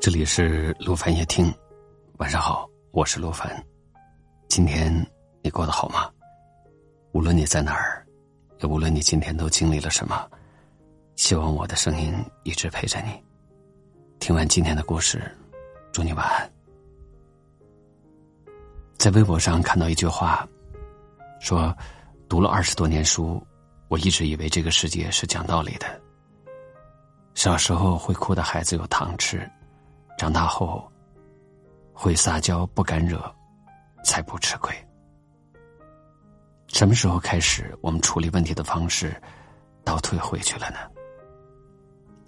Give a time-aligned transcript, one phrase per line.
[0.00, 1.52] 这里是陆凡夜听，
[2.16, 3.62] 晚上好，我是陆凡。
[4.48, 4.90] 今天
[5.42, 6.10] 你过得好吗？
[7.12, 8.02] 无论你在哪儿，
[8.60, 10.26] 也无论你今天都经历了什么，
[11.16, 13.10] 希望我的声音一直陪着你。
[14.18, 15.20] 听完今天的故事，
[15.92, 16.50] 祝你晚安。
[18.96, 20.48] 在微博上看到一句话，
[21.40, 21.76] 说
[22.26, 23.46] ：“读了二十多年书，
[23.88, 25.86] 我一直以为这个世界是讲道理的。
[27.34, 29.46] 小时候会哭的孩子有糖吃。”
[30.20, 30.86] 长大后，
[31.94, 33.18] 会撒娇不敢惹，
[34.04, 34.70] 才不吃亏。
[36.68, 39.18] 什么时候开始，我们处理问题的方式
[39.82, 40.76] 倒退回去了呢？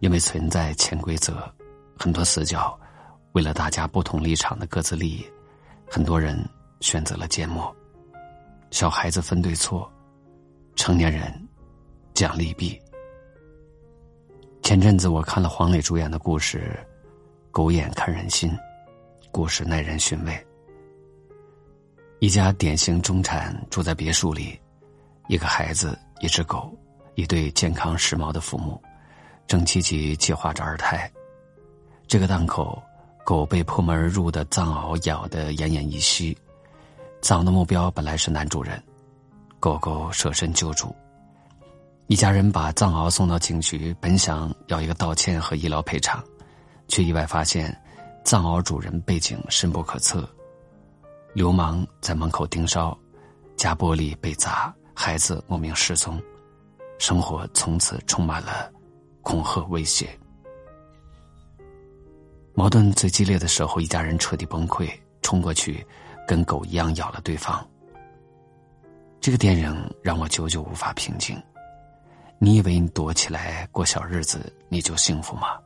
[0.00, 1.48] 因为存在潜规则，
[1.96, 2.76] 很多死角，
[3.34, 5.24] 为了大家不同立场的各自利益，
[5.88, 6.36] 很多人
[6.80, 7.72] 选择了缄默。
[8.72, 9.88] 小孩子分对错，
[10.74, 11.32] 成年人
[12.14, 12.82] 讲利弊。
[14.64, 16.76] 前阵子我看了黄磊主演的故事。
[17.56, 18.54] 狗眼看人心，
[19.32, 20.46] 故事耐人寻味。
[22.18, 24.60] 一家典型中产住在别墅里，
[25.26, 26.70] 一个孩子，一只狗，
[27.14, 28.78] 一对健康时髦的父母，
[29.46, 31.10] 正积极计划着二胎。
[32.06, 32.82] 这个档口，
[33.24, 36.36] 狗被破门而入的藏獒咬得奄奄一息。
[37.22, 38.78] 藏獒的目标本来是男主人，
[39.58, 40.94] 狗狗舍身救助。
[42.08, 46.22] 一家人把藏獒送到警局，本想要一个道歉和医疗赔偿。
[46.88, 47.74] 却意外发现，
[48.24, 50.28] 藏獒主人背景深不可测，
[51.34, 52.96] 流氓在门口盯梢，
[53.56, 56.20] 家玻璃被砸，孩子莫名失踪，
[56.98, 58.70] 生活从此充满了
[59.22, 60.08] 恐吓威胁。
[62.54, 64.88] 矛盾最激烈的时候，一家人彻底崩溃，
[65.20, 65.86] 冲过去，
[66.26, 67.66] 跟狗一样咬了对方。
[69.20, 71.36] 这个电影让我久久无法平静。
[72.38, 75.58] 你以为你躲起来过小日子，你就幸福吗？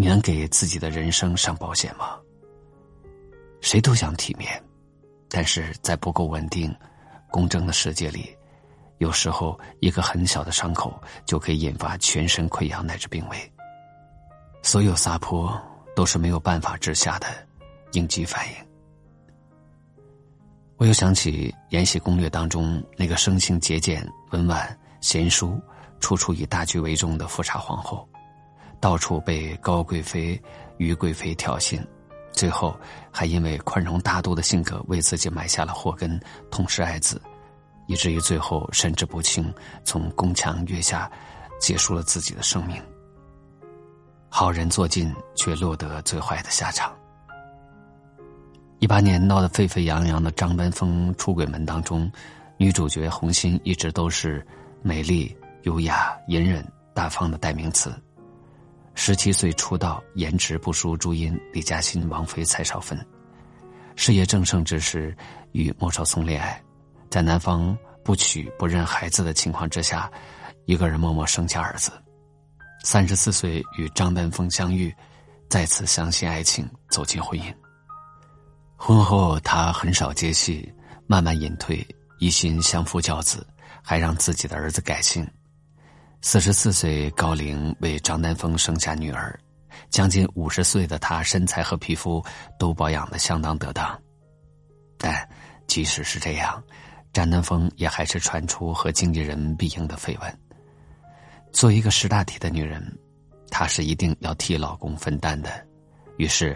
[0.00, 2.18] 你能给自己的人生上保险吗？
[3.60, 4.50] 谁都想体面，
[5.28, 6.74] 但是在不够稳定、
[7.30, 8.34] 公正的世界里，
[8.96, 13.52] 有时候一个很小的伤口就可以引发全身溃疡乃至病危。
[14.62, 15.54] 所有撒泼
[15.94, 17.26] 都是没有办法之下的
[17.92, 18.54] 应激反应。
[20.78, 25.60] 我又想起《延禧攻略》当中那个生性节俭、温婉、贤淑、
[26.00, 28.08] 处处以大局为重的富察皇后。
[28.80, 30.40] 到处被高贵妃、
[30.78, 31.78] 于贵妃挑衅，
[32.32, 32.74] 最后
[33.10, 36.18] 还因为宽容大度的性格为自己埋下了祸根，
[36.50, 37.20] 痛失爱子，
[37.86, 39.52] 以至于最后神志不清，
[39.84, 41.10] 从宫墙跃下，
[41.60, 42.82] 结束了自己的生命。
[44.30, 46.96] 好人做尽，却落得最坏的下场。
[48.78, 52.10] 一八年闹得沸沸扬扬的张丹峰出轨门当中，
[52.56, 54.46] 女主角红心一直都是
[54.80, 57.92] 美丽、优雅、隐忍、大方的代名词。
[58.94, 62.98] 十七岁出道，颜值不输朱茵、李嘉欣、王菲、蔡少芬。
[63.96, 65.16] 事业正盛之时，
[65.52, 66.62] 与莫少聪恋爱，
[67.08, 70.10] 在男方不娶不认孩子的情况之下，
[70.66, 71.92] 一个人默默生下儿子。
[72.84, 74.94] 三十四岁与张丹峰相遇，
[75.48, 77.54] 再次相信爱情，走进婚姻。
[78.76, 80.72] 婚后他很少接戏，
[81.06, 81.86] 慢慢隐退，
[82.18, 83.46] 一心相夫教子，
[83.82, 85.26] 还让自己的儿子改姓。
[86.22, 89.38] 四十四岁高龄为张丹峰生下女儿，
[89.88, 92.22] 将近五十岁的他身材和皮肤
[92.58, 93.98] 都保养的相当得当，
[94.98, 95.26] 但
[95.66, 96.62] 即使是这样，
[97.10, 100.38] 张丹峰也还是传出和经纪人必应的绯闻。
[101.52, 102.82] 做一个识大体的女人，
[103.50, 105.66] 她是一定要替老公分担的，
[106.18, 106.54] 于是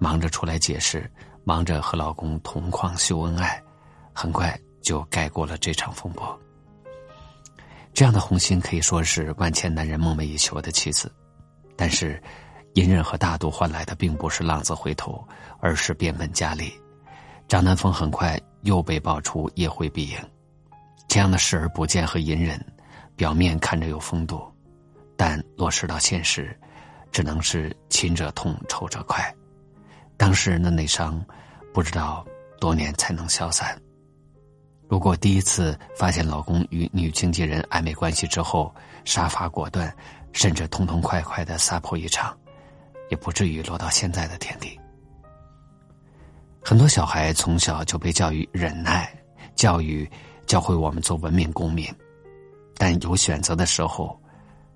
[0.00, 1.08] 忙着出来解释，
[1.44, 3.62] 忙着和老公同框秀恩爱，
[4.12, 6.38] 很快就盖过了这场风波。
[7.96, 11.10] 这样的红心可以说是万千男人梦寐以求的妻子，
[11.74, 12.22] 但是，
[12.74, 15.26] 隐忍和大度换来的并不是浪子回头，
[15.60, 16.70] 而是变本加厉。
[17.48, 20.18] 张南风很快又被爆出夜会必应，
[21.08, 22.62] 这样的视而不见和隐忍，
[23.16, 24.44] 表面看着有风度，
[25.16, 26.54] 但落实到现实，
[27.10, 29.34] 只能是亲者痛，仇者快。
[30.18, 31.24] 当事人的内伤，
[31.72, 32.22] 不知道
[32.60, 33.74] 多年才能消散。
[34.88, 38.72] 如果第一次发现老公与女经纪人暧昧关系之后，
[39.04, 39.94] 杀伐果断，
[40.32, 42.36] 甚至痛痛快快的撒泼一场，
[43.10, 44.78] 也不至于落到现在的田地。
[46.64, 49.12] 很多小孩从小就被教育忍耐，
[49.56, 50.08] 教育
[50.46, 51.92] 教会我们做文明公民，
[52.76, 54.20] 但有选择的时候，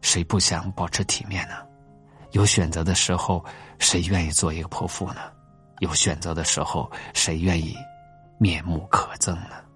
[0.00, 1.54] 谁不想保持体面呢？
[2.32, 3.44] 有选择的时候，
[3.78, 5.20] 谁愿意做一个泼妇呢？
[5.78, 7.76] 有选择的时候，谁愿意
[8.38, 9.69] 面目可憎呢？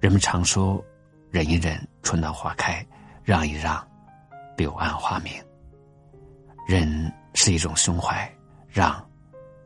[0.00, 0.82] 人们常说
[1.30, 2.84] ：“忍一忍，春暖花开；
[3.24, 3.84] 让一让，
[4.56, 5.32] 柳暗花明。”
[6.68, 8.30] 忍是一种胸怀，
[8.68, 9.04] 让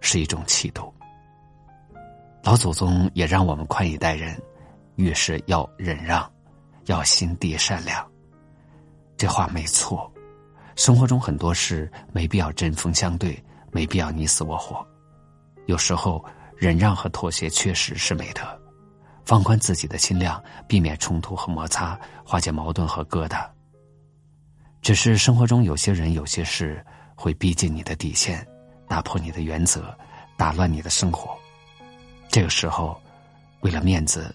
[0.01, 0.93] 是一种气度。
[2.43, 4.41] 老祖宗也让我们宽以待人，
[4.97, 6.31] 遇事要忍让，
[6.87, 8.05] 要心地善良。
[9.17, 10.11] 这话没错。
[10.77, 13.41] 生活中很多事没必要针锋相对，
[13.71, 14.85] 没必要你死我活。
[15.67, 16.25] 有时候
[16.57, 18.43] 忍让和妥协确实是美德，
[19.25, 23.49] 放宽自己的心量，避免冲突和摩擦，化解矛盾和疙瘩。
[24.81, 26.85] 只是生活中有些人、有些事
[27.15, 28.47] 会逼近你的底线，
[28.89, 29.97] 打破你的原则，
[30.37, 31.39] 打乱你的生活。
[32.29, 33.01] 这个时候，
[33.61, 34.35] 为了面子，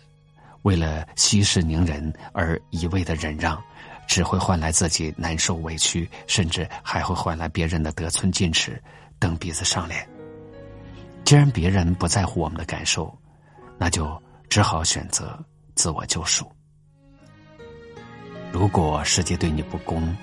[0.61, 3.61] 为了息事宁人而一味的忍让，
[4.07, 8.81] 只会换来自己难受委屈，甚至还会换来别人的得寸进尺、
[9.19, 10.07] 蹬鼻子上脸。
[11.25, 13.13] 既然别人不在乎我们的感受，
[13.77, 15.37] 那就只好选择
[15.75, 16.45] 自我救赎。
[18.51, 20.15] 如果世界对你不公，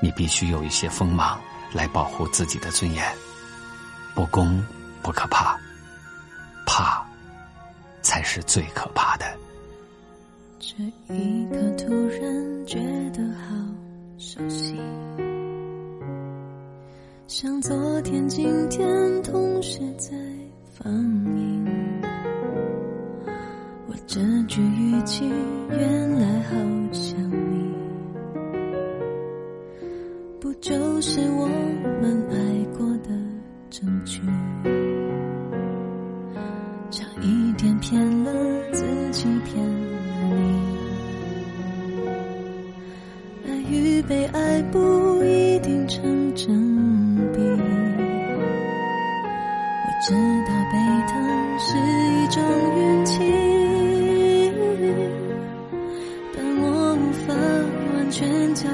[0.00, 1.40] 你必须有一些锋芒
[1.72, 3.04] 来保护自己的尊严。
[4.14, 4.64] 不公
[5.02, 5.58] 不可怕，
[6.66, 7.04] 怕
[8.02, 9.26] 才是最可怕的。
[10.60, 10.76] 这
[11.12, 12.78] 一刻突然觉
[13.10, 13.56] 得好
[14.18, 14.80] 熟悉，
[17.26, 20.12] 像昨天、今天同时在
[20.72, 21.83] 放映。
[24.06, 25.24] 这句语气，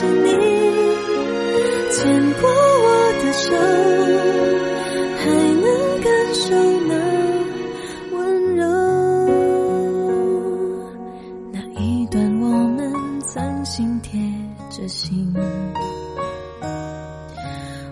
[0.00, 0.30] 是你
[1.90, 1.98] 牵
[2.40, 2.86] 过我
[3.22, 3.52] 的手，
[5.18, 5.22] 还
[5.60, 5.66] 能
[6.00, 6.42] 感受
[6.88, 6.92] 那
[8.16, 8.18] 温
[8.56, 8.64] 柔。
[11.52, 12.80] 那一段我们
[13.20, 14.18] 曾心贴
[14.70, 15.34] 着心。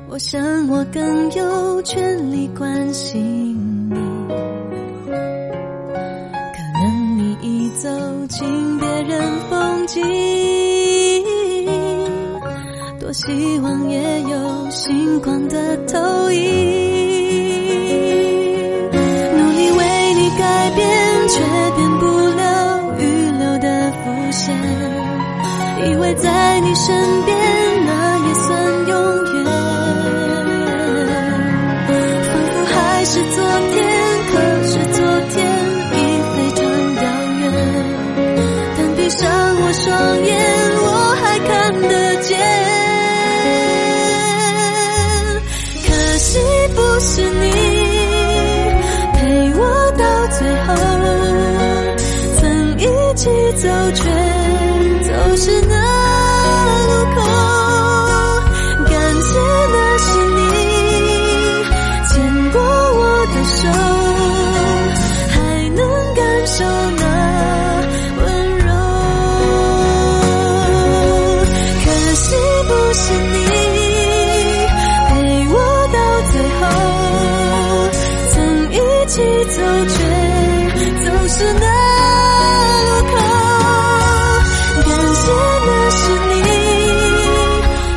[0.09, 3.97] 我想，我更有权利关心你。
[6.55, 7.91] 可能你已走
[8.29, 9.21] 进别人
[9.51, 10.03] 风景，
[13.09, 16.45] 多希望也有星光的投影。
[19.33, 20.87] 努力为你改变，
[21.27, 21.41] 却
[21.75, 22.05] 变不
[22.37, 24.55] 了预留的伏线。
[25.91, 27.38] 以为在你身边。
[79.45, 79.55] 走
[79.87, 79.95] 却
[81.05, 81.67] 走失那
[82.85, 83.13] 路口
[84.85, 85.23] 感谢
[85.67, 86.37] 那是你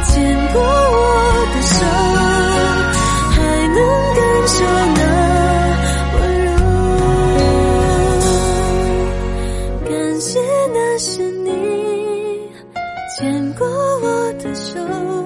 [0.06, 0.12] 牵
[0.54, 0.66] 过我
[1.54, 1.72] 的手
[3.32, 3.36] 还
[3.68, 3.78] 能
[4.16, 4.54] 感受
[4.96, 5.00] 那
[6.20, 6.48] 温柔。
[9.90, 10.30] 感谢
[10.74, 11.10] 那是
[11.44, 11.50] 你
[13.18, 13.20] 牵
[13.54, 15.21] 过我的手。